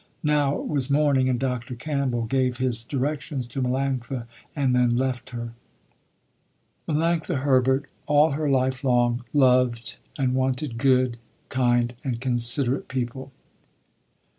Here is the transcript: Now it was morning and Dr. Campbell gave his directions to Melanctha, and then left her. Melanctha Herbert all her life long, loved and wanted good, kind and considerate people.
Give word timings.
Now 0.23 0.57
it 0.59 0.67
was 0.67 0.89
morning 0.89 1.29
and 1.29 1.39
Dr. 1.39 1.75
Campbell 1.75 2.25
gave 2.25 2.57
his 2.57 2.83
directions 2.83 3.45
to 3.45 3.61
Melanctha, 3.61 4.25
and 4.55 4.73
then 4.73 4.97
left 4.97 5.29
her. 5.29 5.53
Melanctha 6.89 7.41
Herbert 7.41 7.85
all 8.07 8.31
her 8.31 8.49
life 8.49 8.83
long, 8.83 9.23
loved 9.31 9.97
and 10.17 10.33
wanted 10.33 10.79
good, 10.79 11.17
kind 11.49 11.93
and 12.03 12.19
considerate 12.19 12.87
people. 12.87 13.31